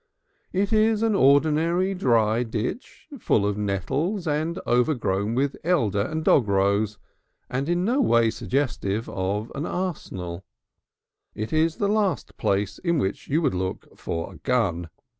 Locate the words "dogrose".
6.25-6.97